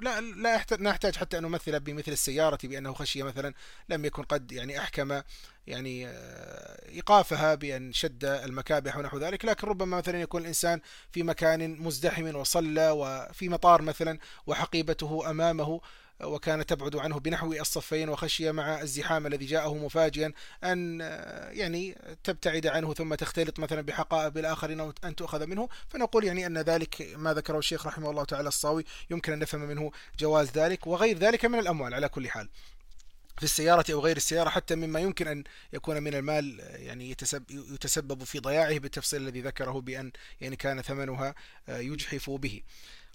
لا 0.00 0.20
لا 0.20 0.64
نحتاج 0.80 1.16
حتى 1.16 1.38
أن 1.38 1.42
نمثل 1.42 1.80
بمثل 1.80 2.12
السيارة 2.12 2.58
بأنه 2.64 2.92
خشية 2.92 3.22
مثلا 3.22 3.54
لم 3.88 4.04
يكن 4.04 4.22
قد 4.22 4.52
يعني 4.52 4.78
أحكم 4.78 5.20
يعني 5.66 6.08
آه، 6.08 6.88
إيقافها 6.88 7.54
بأن 7.54 7.92
شد 7.92 8.24
المكابح 8.24 8.96
ونحو 8.96 9.18
ذلك. 9.18 9.44
لكن 9.44 9.66
ربما 9.66 9.96
مثلا 9.96 10.20
يكون 10.20 10.42
الإنسان 10.42 10.80
في 11.12 11.22
مكان 11.22 11.80
مزدحم 11.80 12.36
وصلى 12.36 12.90
وفي 12.90 13.48
مطار 13.48 13.82
مثلا 13.82 14.18
وحقيبته 14.46 15.30
أمامه 15.30 15.80
وكان 16.22 16.66
تبعد 16.66 16.96
عنه 16.96 17.18
بنحو 17.18 17.52
الصفين 17.52 18.08
وخشي 18.08 18.52
مع 18.52 18.80
الزحام 18.82 19.26
الذي 19.26 19.46
جاءه 19.46 19.74
مفاجئا 19.74 20.32
أن 20.64 21.00
آه، 21.02 21.50
يعني 21.50 21.98
تبتعد 22.24 22.66
عنه 22.66 22.94
ثم 22.94 23.14
تختلط 23.14 23.58
مثلا 23.58 23.80
بحقائب 23.80 24.38
الآخرين 24.38 24.80
أو 24.80 24.92
أن 25.04 25.16
تؤخذ 25.16 25.46
منه. 25.46 25.68
فنقول 25.88 26.24
يعني 26.24 26.46
أن 26.46 26.58
ذلك 26.58 27.14
ما 27.16 27.34
ذكره 27.34 27.58
الشيخ 27.58 27.86
رحمه 27.86 28.10
الله 28.10 28.24
تعالى 28.24 28.48
الصاوي 28.48 28.84
يمكن 29.10 29.32
أن 29.32 29.38
نفهم 29.38 29.60
منه 29.60 29.90
جواز 30.18 30.50
ذلك 30.50 30.86
وغير 30.86 31.18
ذلك 31.18 31.44
من 31.44 31.58
الأموال 31.58 31.94
على 31.94 32.08
كل 32.08 32.28
حال. 32.28 32.48
في 33.36 33.44
السيارة 33.44 33.84
أو 33.92 34.00
غير 34.00 34.16
السيارة 34.16 34.48
حتى 34.48 34.74
مما 34.74 35.00
يمكن 35.00 35.28
أن 35.28 35.44
يكون 35.72 36.02
من 36.02 36.14
المال 36.14 36.60
يعني 36.60 37.16
يتسبب 37.50 38.24
في 38.24 38.38
ضياعه 38.38 38.78
بالتفصيل 38.78 39.22
الذي 39.22 39.40
ذكره 39.40 39.80
بأن 39.80 40.12
يعني 40.40 40.56
كان 40.56 40.82
ثمنها 40.82 41.34
يجحف 41.68 42.30
به. 42.30 42.62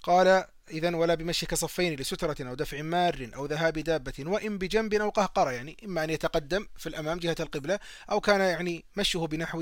قال 0.04 0.46
إذا 0.72 0.96
ولا 0.96 1.16
بمشي 1.16 1.46
كصفين 1.46 1.96
لسترة 1.96 2.50
أو 2.50 2.54
دفع 2.54 2.82
مار 2.82 3.30
أو 3.36 3.46
ذهاب 3.46 3.74
دابة 3.74 4.14
وإن 4.20 4.58
بجنب 4.58 4.94
أو 4.94 5.10
قهقرة 5.10 5.52
يعني 5.52 5.78
إما 5.86 6.04
أن 6.04 6.10
يتقدم 6.10 6.68
في 6.78 6.90
الأمام 6.90 7.20
جهة 7.20 7.36
القبلة 7.40 7.80
أو 8.12 8.20
كان 8.20 8.40
يعني 8.40 8.86
مشه 8.96 9.28
بنحو 9.28 9.60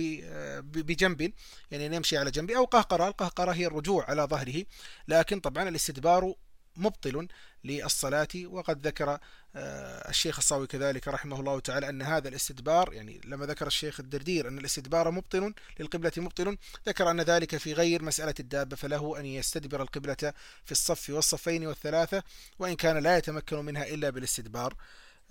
بجنب 0.62 1.34
يعني 1.72 1.86
أن 1.86 1.94
يمشي 1.94 2.17
على 2.17 2.32
جنب 2.32 2.51
أو 2.51 2.65
قهقرة 2.65 3.08
القهقرة 3.08 3.51
هي 3.51 3.65
الرجوع 3.65 4.06
على 4.10 4.22
ظهره. 4.22 4.63
لكن 5.08 5.39
طبعا 5.39 5.70
الاستدبار 5.70 6.34
مبطل 6.77 7.27
للصلاة 7.63 8.27
وقد 8.46 8.88
ذكر 8.88 9.19
آه، 9.55 10.10
الشيخ 10.10 10.38
الصاوي 10.38 10.67
كذلك 10.67 11.07
رحمه 11.07 11.39
الله 11.39 11.60
تعالى 11.60 11.89
أن 11.89 12.01
هذا 12.01 12.29
الاستدبار 12.29 12.93
يعني 12.93 13.22
لما 13.25 13.46
ذكر 13.46 13.67
الشيخ 13.67 14.00
الدردير 14.00 14.48
أن 14.48 14.57
الاستدبار 14.57 15.12
مبطل 15.12 15.53
للقبلة 15.79 16.12
مبطل 16.17 16.57
ذكر 16.88 17.12
أن 17.12 17.22
ذلك 17.22 17.57
في 17.57 17.74
غير 17.74 18.03
مسألة 18.03 18.34
الدابة 18.39 18.75
فله 18.75 19.19
أن 19.19 19.25
يستدبر 19.25 19.81
القبلة 19.81 20.34
في 20.65 20.72
الصف 20.72 21.10
والصفين 21.10 21.67
والثلاثة 21.67 22.24
وإن 22.60 22.75
كان 22.75 22.98
لا 22.98 23.17
يتمكن 23.17 23.65
منها 23.65 23.88
إلا 23.88 24.10
بالاستدبار. 24.10 24.75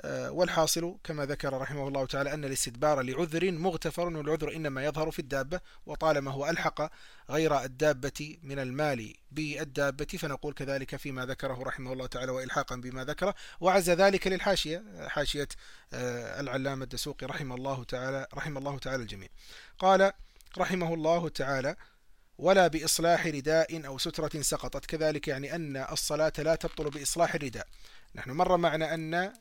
والحاصل 0.04 0.96
كما 1.04 1.26
ذكر 1.26 1.58
رحمه 1.58 1.88
الله 1.88 2.06
تعالى 2.06 2.34
أن 2.34 2.44
الاستدبار 2.44 3.02
لعذر 3.02 3.52
مغتفر 3.52 4.06
والعذر 4.06 4.56
إنما 4.56 4.84
يظهر 4.84 5.10
في 5.10 5.18
الدابة 5.18 5.60
وطالما 5.86 6.30
هو 6.30 6.48
ألحق 6.48 6.90
غير 7.30 7.62
الدابة 7.64 8.36
من 8.42 8.58
المال 8.58 9.14
بالدابة 9.30 10.04
فنقول 10.04 10.54
كذلك 10.54 10.96
فيما 10.96 11.26
ذكره 11.26 11.62
رحمه 11.62 11.92
الله 11.92 12.06
تعالى 12.06 12.32
وإلحاقا 12.32 12.76
بما 12.76 13.04
ذكره 13.04 13.34
وعز 13.60 13.90
ذلك 13.90 14.26
للحاشية 14.26 14.84
حاشية 15.08 15.48
آه، 15.92 16.40
العلامة 16.40 16.84
الدسوقي 16.84 17.26
رحمه 17.26 17.54
الله 17.54 17.84
تعالى 17.84 18.26
رحمه 18.34 18.58
الله 18.58 18.78
تعالى 18.78 19.02
الجميع. 19.02 19.28
قال 19.78 20.12
رحمه 20.58 20.94
الله 20.94 21.28
تعالى 21.28 21.76
ولا 22.38 22.66
بإصلاح 22.66 23.26
رداء 23.26 23.86
أو 23.86 23.98
سترة 23.98 24.42
سقطت 24.42 24.86
كذلك 24.86 25.28
يعني 25.28 25.54
أن 25.54 25.76
الصلاة 25.76 26.32
لا 26.38 26.54
تبطل 26.54 26.90
بإصلاح 26.90 27.34
الرداء. 27.34 27.66
نحن 28.14 28.30
مر 28.30 28.56
معنا 28.56 28.94
أن 28.94 29.32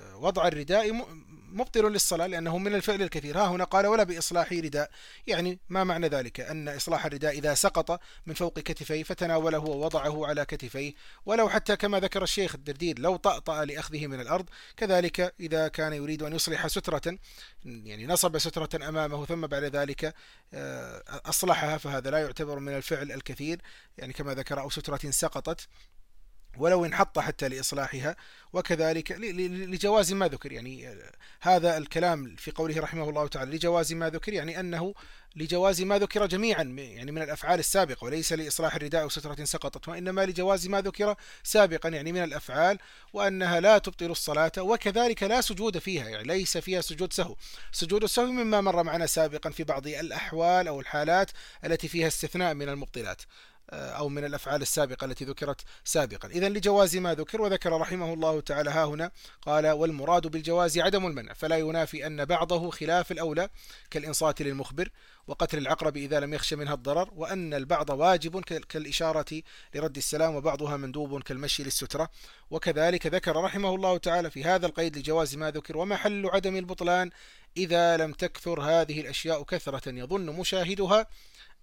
وضع 0.00 0.48
الرداء 0.48 0.92
مبطل 1.52 1.92
للصلاة 1.92 2.26
لأنه 2.26 2.58
من 2.58 2.74
الفعل 2.74 3.02
الكثير. 3.02 3.38
ها 3.38 3.46
هنا 3.46 3.64
قال 3.64 3.86
ولا 3.86 4.02
بإصلاح 4.02 4.52
رداء. 4.52 4.90
يعني 5.26 5.58
ما 5.68 5.84
معنى 5.84 6.08
ذلك؟ 6.08 6.40
أن 6.40 6.68
إصلاح 6.68 7.06
الرداء 7.06 7.38
إذا 7.38 7.54
سقط 7.54 8.00
من 8.26 8.34
فوق 8.34 8.58
كتفيه 8.58 9.02
فتناوله 9.02 9.58
ووضعه 9.58 10.26
على 10.26 10.44
كتفيه. 10.44 10.94
ولو 11.26 11.48
حتى 11.48 11.76
كما 11.76 12.00
ذكر 12.00 12.22
الشيخ 12.22 12.54
الدردير 12.54 12.98
لو 12.98 13.16
طأطأ 13.16 13.64
لأخذه 13.64 14.06
من 14.06 14.20
الأرض 14.20 14.48
كذلك 14.76 15.34
إذا 15.40 15.68
كان 15.68 15.92
يريد 15.92 16.22
أن 16.22 16.34
يصلح 16.34 16.66
سترة 16.66 17.18
يعني 17.64 18.06
نصب 18.06 18.38
سترة 18.38 18.88
أمامه 18.88 19.26
ثم 19.26 19.46
بعد 19.46 19.64
ذلك 19.64 20.14
آه، 20.54 21.02
أصلحها 21.08 21.78
فهذا 21.78 22.10
لا 22.10 22.18
يعتبر 22.18 22.58
من 22.58 22.76
الفعل 22.76 23.12
الكثير. 23.12 23.60
يعني 23.98 24.12
كما 24.12 24.34
ذكر 24.34 24.60
أو 24.60 24.70
سترة 24.70 25.10
سقطت. 25.10 25.68
ولو 26.58 26.84
انحط 26.84 27.18
حتى 27.18 27.48
لإصلاحها 27.48 28.16
وكذلك 28.52 29.12
لجواز 29.12 30.12
ما 30.12 30.28
ذكر. 30.28 30.52
يعني 30.52 30.96
هذا 31.40 31.76
الكلام 31.78 32.36
في 32.36 32.50
قوله 32.50 32.80
رحمه 32.80 33.08
الله 33.08 33.26
تعالى 33.26 33.56
لجواز 33.56 33.92
ما 33.92 34.10
ذكر 34.10 34.32
يعني 34.32 34.60
أنه 34.60 34.94
لجواز 35.36 35.82
ما 35.82 35.98
ذكر 35.98 36.26
جميعا 36.26 36.62
يعني 36.62 37.12
من 37.12 37.22
الأفعال 37.22 37.58
السابقة 37.58 38.04
وليس 38.04 38.32
لإصلاح 38.32 38.74
الرداء 38.74 39.02
أو 39.02 39.08
سترة 39.08 39.44
سقطت 39.44 39.88
وإنما 39.88 40.26
لجواز 40.26 40.68
ما 40.68 40.80
ذكر 40.80 41.14
سابقا 41.42 41.88
يعني 41.88 42.12
من 42.12 42.24
الأفعال 42.24 42.78
وأنها 43.12 43.60
لا 43.60 43.78
تبطل 43.78 44.10
الصلاة 44.10 44.52
وكذلك 44.58 45.22
لا 45.22 45.40
سجود 45.40 45.78
فيها 45.78 46.08
يعني 46.08 46.24
ليس 46.24 46.58
فيها 46.58 46.80
سجود 46.80 47.12
سهو. 47.12 47.36
سجود 47.72 48.02
السهو 48.02 48.26
مما 48.26 48.60
مر 48.60 48.82
معنا 48.82 49.06
سابقا 49.06 49.50
في 49.50 49.64
بعض 49.64 49.86
الأحوال 49.86 50.68
أو 50.68 50.80
الحالات 50.80 51.30
التي 51.64 51.88
فيها 51.88 52.06
استثناء 52.06 52.54
من 52.54 52.68
المبطلات. 52.68 53.22
آه، 53.22 53.26
أو 53.70 54.08
من 54.08 54.24
الأفعال 54.24 54.62
السابقة 54.62 55.04
التي 55.04 55.24
ذكرت 55.24 55.60
سابقا. 55.84 56.28
إذا 56.28 56.48
لجواز 56.48 56.96
ما 56.96 57.14
ذكر 57.14 57.42
وذكر 57.42 57.72
رحمه 57.72 58.14
الله 58.14 58.40
تعالى. 58.40 58.70
ها 58.70 58.84
هنا 58.84 59.10
قال 59.42 59.66
والمراد 59.66 60.26
بالجواز 60.26 60.78
عدم 60.78 61.06
المنع 61.06 61.32
فلا 61.32 61.58
ينافي 61.58 62.06
أن 62.06 62.24
بعضه 62.24 62.70
خلاف 62.70 63.12
الأولى 63.12 63.48
كالإنصات 63.90 64.42
للمخبر 64.42 64.88
وقتل 65.26 65.58
العقرب 65.58 65.96
إذا 65.96 66.20
لم 66.20 66.34
يخش 66.34 66.54
منها 66.54 66.74
الضرر 66.74 67.10
وأن 67.16 67.54
البعض 67.54 67.90
واجب 67.90 68.40
كالإشارة 68.44 69.42
لرد 69.74 69.96
السلام 69.96 70.34
وبعضها 70.34 70.76
مندوب 70.76 71.22
كالمشي 71.22 71.64
للسترة. 71.64 72.08
وكذلك 72.50 73.06
ذكر 73.06 73.36
رحمه 73.36 73.74
الله 73.74 73.96
تعالى 73.96 74.30
في 74.30 74.44
هذا 74.44 74.66
القيد 74.66 74.98
لجواز 74.98 75.36
ما 75.36 75.50
ذكر 75.50 75.76
ومحل 75.76 76.26
عدم 76.26 76.56
البطلان 76.56 77.10
إذا 77.56 77.96
لم 77.96 78.12
تكثر 78.12 78.60
هذه 78.60 79.00
الأشياء 79.00 79.42
كثرة 79.42 79.90
يظن 79.90 80.26
مشاهدها 80.26 81.06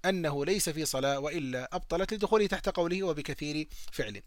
أنه 0.05 0.45
ليس 0.45 0.69
في 0.69 0.85
صلاة 0.85 1.19
وإلا 1.19 1.69
أبطلت 1.73 2.13
لدخوله 2.13 2.47
تحت 2.47 2.69
قوله 2.69 3.03
وبكثير 3.03 3.67
فعل 3.91 4.21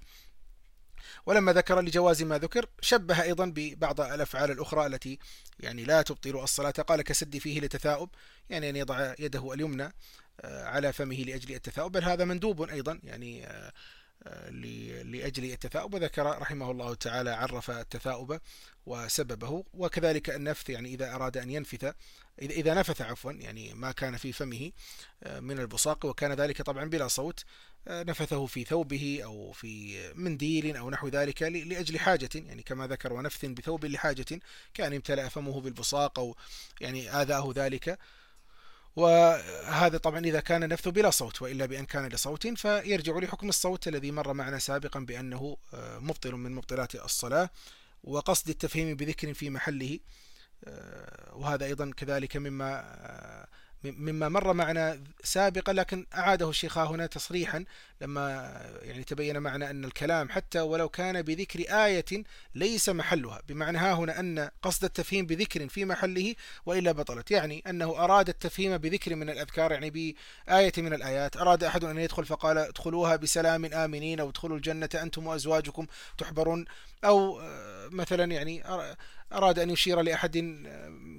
ولما 1.26 1.52
ذكر 1.52 1.80
لجواز 1.80 2.22
ما 2.22 2.38
ذكر 2.38 2.66
شبه 2.80 3.22
أيضا 3.22 3.52
ببعض 3.54 4.00
الأفعال 4.00 4.50
الأخرى 4.50 4.86
التي 4.86 5.18
يعني 5.60 5.84
لا 5.84 6.02
تبطل 6.02 6.36
الصلاة. 6.42 6.70
قال 6.70 7.02
كسد 7.02 7.38
فيه 7.38 7.60
لتثاؤب 7.60 8.10
يعني 8.50 8.70
أن 8.70 8.76
يضع 8.76 9.14
يده 9.18 9.52
اليمنى 9.52 9.92
آه، 10.40 10.64
على 10.64 10.92
فمه 10.92 11.16
لأجل 11.16 11.54
التثاؤب. 11.54 11.92
بل 11.92 12.04
هذا 12.04 12.24
مندوب 12.24 12.62
أيضا 12.62 13.00
يعني 13.04 13.46
آه، 13.46 13.72
لأجل 15.04 15.44
التثاؤب 15.44 15.94
وذكر 15.94 16.24
رحمه 16.24 16.70
الله 16.70 16.94
تعالى 16.94 17.30
عرف 17.30 17.70
التثاؤب 17.70 18.40
وسببه 18.86 19.64
وكذلك 19.74 20.30
النفث 20.30 20.70
يعني 20.70 20.94
إذا 20.94 21.14
أراد 21.14 21.36
أن 21.36 21.50
ينفث 21.50 21.94
إذا 22.42 22.74
نفث 22.74 23.02
عفوا 23.02 23.32
يعني 23.32 23.74
ما 23.74 23.92
كان 23.92 24.16
في 24.16 24.32
فمه 24.32 24.72
آه، 25.22 25.40
من 25.40 25.58
البصاق 25.58 26.06
وكان 26.06 26.32
ذلك 26.32 26.62
طبعا 26.62 26.84
بلا 26.84 27.08
صوت 27.08 27.44
آه، 27.88 28.02
نفثه 28.02 28.46
في 28.46 28.64
ثوبه 28.64 29.20
أو 29.24 29.52
في 29.52 29.98
منديل 30.14 30.76
أو 30.76 30.90
نحو 30.90 31.08
ذلك 31.08 31.42
لأجل 31.42 31.98
حاجة 31.98 32.28
يعني 32.34 32.62
كما 32.62 32.86
ذكر 32.86 33.12
ونفث 33.12 33.44
بثوب 33.44 33.84
لحاجة 33.84 34.40
كان 34.74 34.92
امتلأ 34.92 35.28
فمه 35.28 35.60
بالبصاق 35.60 36.18
أو 36.18 36.36
يعني 36.80 37.10
آذاه 37.10 37.52
ذلك. 37.56 37.98
وهذا 38.96 39.98
طبعا 39.98 40.18
إذا 40.18 40.40
كان 40.40 40.68
نفث 40.68 40.88
بلا 40.88 41.10
صوت 41.10 41.42
وإلا 41.42 41.66
بأن 41.66 41.84
كان 41.84 42.08
لصوت 42.08 42.46
فيرجع 42.46 43.18
لحكم 43.18 43.48
الصوت 43.48 43.88
الذي 43.88 44.10
مر 44.10 44.32
معنا 44.32 44.58
سابقا 44.58 45.00
بأنه 45.00 45.56
آه، 45.74 45.98
مبطل 45.98 46.32
من 46.32 46.52
مبطلات 46.52 46.94
الصلاة 46.94 47.50
وقصد 48.04 48.48
التفهيم 48.48 48.96
بذكر 48.96 49.34
في 49.34 49.50
محله 49.50 49.98
آه، 50.64 51.36
وهذا 51.36 51.64
أيضا 51.64 51.90
كذلك 51.96 52.36
مما 52.36 52.80
آه، 52.80 53.48
مما 53.84 54.28
مر 54.28 54.52
معنا 54.52 55.00
سابقا 55.24 55.72
لكن 55.72 56.06
أعاده 56.14 56.50
الشيخ 56.50 56.78
هنا 56.78 57.06
تصريحا 57.06 57.64
لما 58.00 58.52
يعني 58.82 59.04
تبين 59.04 59.38
معنا 59.38 59.70
أن 59.70 59.84
الكلام 59.84 60.28
حتى 60.28 60.60
ولو 60.60 60.88
كان 60.88 61.22
بذكر 61.22 61.60
آية 61.60 62.24
ليس 62.54 62.88
محلها. 62.88 63.42
بمعنى 63.48 63.78
ها 63.78 63.92
هنا 63.92 64.20
أن 64.20 64.50
قصد 64.62 64.84
التفهيم 64.84 65.26
بذكر 65.26 65.68
في 65.68 65.84
محله 65.84 66.34
وإلا 66.66 66.92
بطلت. 66.92 67.30
يعني 67.30 67.62
أنه 67.66 68.04
أراد 68.04 68.28
التفهيم 68.28 68.76
بذكر 68.76 69.14
من 69.14 69.30
الأذكار 69.30 69.72
يعني 69.72 69.90
بآية 69.90 70.72
من 70.78 70.92
الآيات. 70.94 71.36
أراد 71.36 71.64
أحد 71.64 71.84
أن 71.84 71.98
يدخل 71.98 72.24
فقال 72.24 72.58
ادخلوها 72.58 73.16
بسلام 73.16 73.64
آمنين 73.64 74.20
أو 74.20 74.28
ادخلوا 74.28 74.56
الجنة 74.56 74.88
أنتم 74.94 75.26
وأزواجكم 75.26 75.86
تحبرون. 76.18 76.64
أو 77.04 77.40
آه، 77.40 77.88
مثلا 77.88 78.32
يعني 78.32 78.62
أراد 79.32 79.58
أن 79.58 79.70
يشير 79.70 80.00
لأحد 80.00 80.36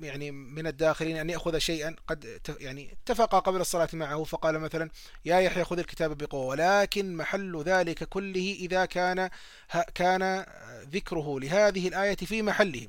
يعني 0.01 0.31
من 0.31 0.67
الداخلين 0.67 1.17
أن 1.17 1.29
يأخذ 1.29 1.57
شيئا 1.57 1.95
قد 2.07 2.39
يعني 2.59 2.91
اتفق 2.91 3.35
قبل 3.35 3.61
الصلاة 3.61 3.89
معه 3.93 4.23
فقال 4.23 4.59
مثلا 4.59 4.89
يا 5.25 5.39
يحيى 5.39 5.63
خذ 5.63 5.79
الكتاب 5.79 6.17
بقوة. 6.17 6.45
ولكن 6.45 7.15
محل 7.15 7.63
ذلك 7.65 8.03
كله 8.03 8.55
إذا 8.59 8.85
كان 8.85 9.29
كان 9.95 10.45
ذكره 10.91 11.39
لهذه 11.39 11.87
الآية 11.87 12.15
في 12.15 12.41
محله. 12.41 12.87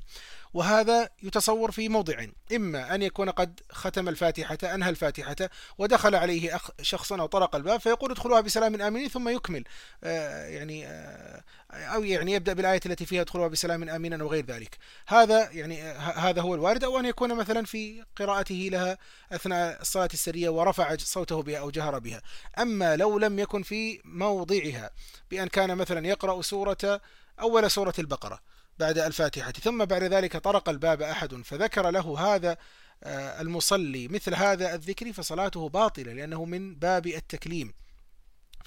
وهذا 0.53 1.09
يتصور 1.23 1.71
في 1.71 1.89
موضعين 1.89 2.33
إما 2.55 2.95
أن 2.95 3.01
يكون 3.01 3.29
قد 3.29 3.59
ختم 3.71 4.09
الفاتحة 4.09 4.57
أنهى 4.63 4.89
الفاتحة 4.89 5.35
ودخل 5.77 6.15
عليه 6.15 6.55
أخ 6.55 6.69
شخص 6.81 7.11
أو 7.11 7.25
طرق 7.25 7.55
الباب 7.55 7.79
فيقول 7.79 8.11
ادخلوها 8.11 8.41
بسلام 8.41 8.81
آمنين 8.81 9.09
ثم 9.09 9.29
يكمل. 9.29 9.63
آه 10.03 10.47
يعني 10.47 10.87
آه 10.87 11.43
أو 11.71 12.03
يعني 12.03 12.33
يبدأ 12.33 12.53
بالآية 12.53 12.79
التي 12.85 13.05
فيها 13.05 13.21
ادخلوها 13.21 13.47
بسلام 13.47 13.89
آمنا 13.89 14.23
وغير 14.23 14.45
ذلك. 14.45 14.77
هذا 15.07 15.51
يعني 15.51 15.81
هذا 15.97 16.41
هو 16.41 16.55
الوارد. 16.55 16.83
أو 16.83 16.99
أن 16.99 17.05
يكون 17.05 17.33
مثلا 17.35 17.65
في 17.65 18.03
قراءته 18.15 18.69
لها 18.71 18.97
أثناء 19.31 19.81
الصلاة 19.81 20.09
السرية 20.13 20.49
ورفع 20.49 20.95
صوته 20.95 21.43
بها 21.43 21.59
أو 21.59 21.69
جهر 21.69 21.99
بها. 21.99 22.21
أما 22.59 22.95
لو 22.95 23.19
لم 23.19 23.39
يكن 23.39 23.63
في 23.63 24.01
موضعها 24.05 24.91
بأن 25.31 25.47
كان 25.47 25.75
مثلا 25.75 26.07
يقرأ 26.07 26.41
سورة 26.41 27.01
أول 27.39 27.71
سورة 27.71 27.93
البقرة 27.99 28.39
بعد 28.79 28.97
الفاتحة. 28.97 29.51
ثم 29.51 29.85
بعد 29.85 30.03
ذلك 30.03 30.37
طرق 30.37 30.69
الباب 30.69 31.01
أحد 31.01 31.33
فذكر 31.33 31.89
له 31.89 32.19
هذا 32.19 32.57
آه، 33.03 33.41
المصلي 33.41 34.07
مثل 34.07 34.35
هذا 34.35 34.75
الذكر 34.75 35.13
فصلاته 35.13 35.69
باطلة 35.69 36.13
لأنه 36.13 36.45
من 36.45 36.75
باب 36.75 37.07
التكليم. 37.07 37.73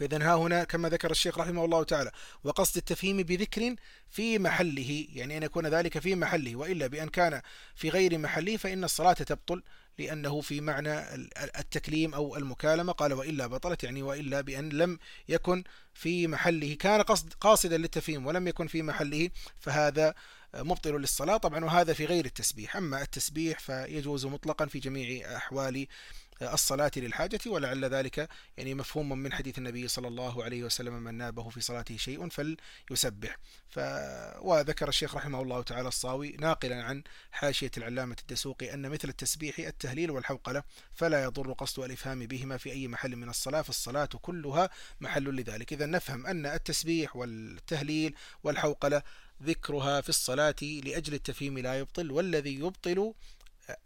فإذا 0.01 0.23
ها 0.23 0.35
هنا 0.35 0.65
كما 0.65 0.89
ذكر 0.89 1.11
الشيخ 1.11 1.39
رحمه 1.39 1.65
الله 1.65 1.85
تعالى 1.85 2.11
وقصد 2.45 2.77
التفهيم 2.77 3.17
بذكر 3.17 3.75
في 4.09 4.39
محله 4.39 5.07
يعني 5.13 5.37
أن 5.37 5.43
يكون 5.43 5.67
ذلك 5.67 5.99
في 5.99 6.15
محله 6.15 6.57
وإلا 6.57 6.87
بأن 6.87 7.09
كان 7.09 7.43
في 7.75 7.89
غير 7.89 8.19
محله 8.19 8.57
فإن 8.57 8.85
الصلاة 8.85 9.13
تبطل 9.13 9.63
لأنه 9.99 10.41
في 10.41 10.61
معنى 10.61 11.15
التكليم 11.59 12.15
أو 12.15 12.37
المكالمة 12.37 12.93
قال 12.93 13.13
وإلا 13.13 13.47
بطلت 13.47 13.85
يعني 13.85 14.03
وإلا 14.03 14.41
بأن 14.41 14.69
لم 14.69 14.99
يكن 15.29 15.65
في 15.95 16.27
محله 16.27 16.75
كان 16.75 17.03
قصد 17.03 17.33
قاصدا 17.41 17.77
للتفهيم 17.77 18.27
ولم 18.27 18.49
يكن 18.49 18.67
في 18.67 18.83
محله 18.83 19.31
فهذا 19.59 20.15
مبطل 20.55 21.01
للصلاة 21.01 21.37
طبعا 21.37 21.65
وهذا 21.65 21.93
في 21.93 22.05
غير 22.05 22.25
التسبيح. 22.25 22.77
أما 22.77 23.03
التسبيح 23.03 23.59
فيجوز 23.59 24.27
مطلقا 24.27 24.67
في 24.67 24.79
جميع 24.79 25.37
أحوال 25.37 25.87
الصلاة 26.43 26.91
للحاجة 26.97 27.41
ولعل 27.47 27.85
ذلك 27.85 28.29
يعني 28.57 28.75
مفهوم 28.75 29.19
من 29.19 29.33
حديث 29.33 29.59
النبي 29.59 29.89
صلى 29.89 30.09
الله 30.09 30.45
عليه 30.45 30.65
وسلم 30.65 30.93
من 30.93 31.15
نابه 31.15 31.49
في 31.49 31.61
صلاته 31.61 31.97
شيء 31.97 32.29
فليسبح. 32.29 33.37
ف... 33.69 33.79
وذكر 34.41 34.89
الشيخ 34.89 35.15
رحمه 35.15 35.43
الله 35.43 35.63
تعالى 35.63 35.89
الصاوي 35.89 36.37
ناقلا 36.41 36.83
عن 36.83 37.03
حاشية 37.31 37.71
العلامة 37.77 38.17
الدسوقي 38.21 38.75
أن 38.75 38.91
مثل 38.91 39.09
التسبيح 39.09 39.59
التهليل 39.59 40.11
والحوقلة 40.11 40.63
فلا 40.95 41.23
يضر 41.25 41.53
قصد 41.53 41.85
الإفهام 41.85 42.27
بهما 42.27 42.57
في 42.57 42.73
أي 42.73 42.89
محل 42.89 43.17
من 43.17 43.29
الصلاة 43.29 43.63
فالصلاة 43.63 44.09
كلها 44.23 44.71
محل 45.01 45.25
لذلك. 45.37 45.73
إذا 45.73 45.87
نفهم 45.87 46.27
أن 46.27 46.47
التسبيح 46.47 47.17
والتهليل 47.17 48.15
والحوقلة 48.45 49.03
ذكرها 49.43 50.01
في 50.01 50.09
الصلاة 50.09 50.57
لأجل 50.63 51.15
التفهيم 51.15 51.59
لا 51.59 51.79
يبطل 51.79 52.11
والذي 52.11 52.55
يبطل 52.55 53.15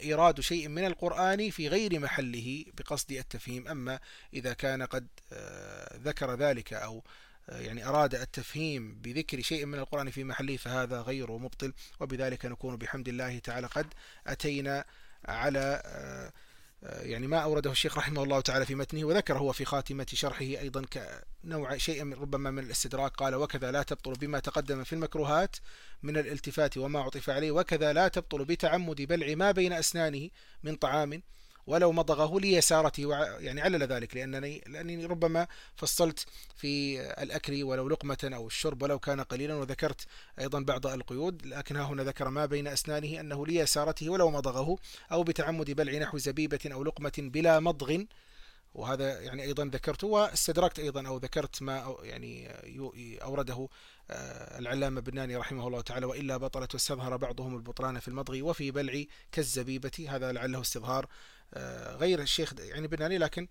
إيراد 0.00 0.40
شيء 0.40 0.68
من 0.68 0.84
القرآن 0.84 1.50
في 1.50 1.68
غير 1.68 2.00
محله 2.00 2.64
بقصد 2.78 3.12
التفهيم. 3.12 3.68
أما 3.68 3.98
إذا 4.34 4.52
كان 4.52 4.82
قد 4.82 5.06
آه، 5.32 5.96
ذكر 5.96 6.34
ذلك 6.34 6.72
أو 6.72 7.02
آه، 7.48 7.60
يعني 7.60 7.86
أراد 7.86 8.14
التفهيم 8.14 8.94
بذكر 8.94 9.40
شيء 9.40 9.66
من 9.66 9.78
القرآن 9.78 10.10
في 10.10 10.24
محله 10.24 10.56
فهذا 10.56 11.00
غير 11.00 11.32
مبطل. 11.38 11.72
وبذلك 12.00 12.46
نكون 12.46 12.76
بحمد 12.76 13.08
الله 13.08 13.38
تعالى 13.38 13.66
قد 13.66 13.86
أتينا 14.26 14.84
على 15.24 15.82
آه، 15.84 16.32
يعني 16.84 17.26
ما 17.26 17.38
أورده 17.38 17.70
الشيخ 17.70 17.98
رحمه 17.98 18.22
الله 18.22 18.40
تعالى 18.40 18.66
في 18.66 18.74
متنه 18.74 19.04
وذكر 19.04 19.38
هو 19.38 19.52
في 19.52 19.64
خاتمة 19.64 20.06
شرحه 20.12 20.44
أيضا 20.44 20.82
كنوع 21.44 21.76
شيء 21.76 22.04
من 22.04 22.14
ربما 22.14 22.50
من 22.50 22.64
الاستدراك 22.64 23.12
قال 23.12 23.34
وكذا 23.34 23.70
لا 23.70 23.82
تبطل 23.82 24.12
بما 24.12 24.38
تقدم 24.38 24.84
في 24.84 24.92
المكروهات 24.92 25.56
من 26.02 26.16
الالتفات 26.16 26.76
وما 26.76 27.00
عطف 27.00 27.30
عليه 27.30 27.50
وكذا 27.50 27.92
لا 27.92 28.08
تبطل 28.08 28.44
بتعمد 28.44 29.02
بلع 29.02 29.34
ما 29.34 29.50
بين 29.50 29.72
أسنانه 29.72 30.30
من 30.62 30.76
طعام 30.76 31.22
ولو 31.66 31.92
مضغه 31.92 32.40
ليسارته 32.40 33.24
يعني 33.40 33.60
علل 33.60 33.82
ذلك 33.82 34.16
لأنني 34.16 34.64
لأنني 34.66 35.06
ربما 35.06 35.46
فصلت 35.76 36.26
في 36.56 37.00
الأكل 37.22 37.62
ولو 37.62 37.88
لقمة 37.88 38.30
أو 38.34 38.46
الشرب 38.46 38.82
ولو 38.82 38.98
كان 38.98 39.20
قليلا 39.20 39.54
وذكرت 39.54 40.06
أيضا 40.38 40.60
بعض 40.60 40.86
القيود. 40.86 41.46
لكن 41.46 41.76
ها 41.76 41.84
هنا 41.84 42.04
ذكر 42.04 42.28
ما 42.28 42.46
بين 42.46 42.66
أسنانه 42.66 43.20
أنه 43.20 43.46
ليسارته 43.46 44.10
ولو 44.10 44.30
مضغه 44.30 44.78
أو 45.12 45.22
بتعمد 45.22 45.70
بلع 45.70 45.98
نحو 45.98 46.18
زبيبة 46.18 46.60
أو 46.66 46.84
لقمة 46.84 47.12
بلا 47.18 47.60
مضغ. 47.60 48.04
وهذا 48.74 49.20
يعني 49.20 49.42
أيضا 49.42 49.64
ذكرته 49.64 50.06
واستدركت 50.06 50.78
أيضا 50.78 51.08
أو 51.08 51.16
ذكرت 51.16 51.62
ما 51.62 51.96
يعني 52.02 52.48
أورده 53.22 53.68
آه، 54.10 54.58
العلامة 54.58 55.00
بناني 55.00 55.36
رحمه 55.36 55.66
الله 55.66 55.80
تعالى. 55.80 56.06
وإلا 56.06 56.36
بطلت 56.36 56.74
واستظهر 56.74 57.16
بعضهم 57.16 57.56
البطلان 57.56 57.98
في 57.98 58.08
المضغ 58.08 58.42
وفي 58.42 58.70
بلع 58.70 59.04
كالزبيبة. 59.32 60.06
هذا 60.08 60.32
لعله 60.32 60.60
استظهار 60.60 61.06
غير 61.96 62.20
الشيخ 62.20 62.54
يعني 62.58 62.86
بناني 62.86 63.18
لكن 63.18 63.48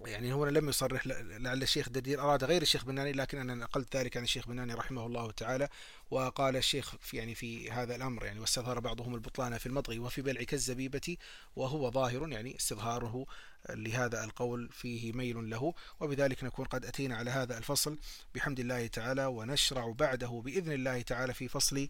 يعني 0.00 0.32
هو 0.32 0.48
لم 0.48 0.68
يصرح 0.68 1.06
لعل 1.06 1.62
الشيخ 1.62 1.88
ددير 1.88 2.20
أراد 2.20 2.44
غير 2.44 2.62
الشيخ 2.62 2.84
بناني 2.84 3.12
لكن 3.12 3.38
أنا 3.38 3.54
نقلت 3.54 3.96
ذلك 3.96 4.16
عن 4.16 4.22
الشيخ 4.22 4.48
بناني 4.48 4.74
رحمه 4.74 5.06
الله 5.06 5.30
تعالى 5.30 5.68
وقال 6.10 6.56
الشيخ 6.56 6.96
في 7.00 7.16
يعني 7.16 7.34
في 7.34 7.70
هذا 7.70 7.96
الأمر 7.96 8.24
يعني 8.24 8.40
واستظهر 8.40 8.80
بعضهم 8.80 9.14
البطلان 9.14 9.58
في 9.58 9.66
المضغ 9.66 10.00
وفي 10.00 10.22
بلع 10.22 10.42
كالزبيبة 10.42 11.16
وهو 11.56 11.90
ظاهر 11.90 12.28
يعني 12.28 12.56
استظهاره 12.56 13.26
لهذا 13.70 14.24
القول 14.24 14.68
فيه 14.72 15.12
ميل 15.12 15.50
له. 15.50 15.74
وبذلك 16.00 16.44
نكون 16.44 16.64
قد 16.64 16.84
أتينا 16.84 17.16
على 17.16 17.30
هذا 17.30 17.58
الفصل. 17.58 17.98
بحمد 18.34 18.60
الله 18.60 18.86
تعالى 18.86 19.26
ونشرع 19.26 19.94
بعده 19.98 20.42
بإذن 20.44 20.72
الله 20.72 21.02
تعالى 21.02 21.34
في 21.34 21.48
فصل 21.48 21.88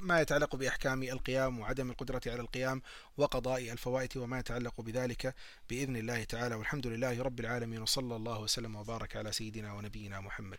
ما 0.00 0.20
يتعلق 0.20 0.56
بأحكام 0.56 1.02
القيام 1.02 1.60
وعدم 1.60 1.90
القدرة 1.90 2.20
على 2.26 2.40
القيام 2.40 2.82
وقضاء 3.16 3.72
الفوائت 3.72 4.16
وما 4.16 4.38
يتعلق 4.38 4.80
بذلك 4.80 5.34
بإذن 5.70 5.96
الله 5.96 6.24
تعالى 6.24 6.54
والحمد 6.54 6.86
لله 6.86 7.22
رب 7.22 7.40
العالمين 7.40 7.82
وصلى 7.82 8.16
الله 8.16 8.40
وسلم 8.40 8.76
وبارك 8.76 9.16
على 9.16 9.32
سيدنا 9.32 9.72
ونبينا 9.72 10.20
محمد. 10.20 10.58